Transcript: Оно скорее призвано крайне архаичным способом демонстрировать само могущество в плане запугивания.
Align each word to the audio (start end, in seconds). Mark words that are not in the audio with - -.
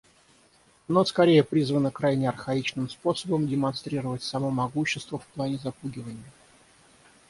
Оно 0.89 1.05
скорее 1.05 1.43
призвано 1.43 1.91
крайне 1.91 2.27
архаичным 2.27 2.89
способом 2.89 3.47
демонстрировать 3.47 4.23
само 4.23 4.49
могущество 4.49 5.19
в 5.19 5.27
плане 5.27 5.59
запугивания. 5.59 6.31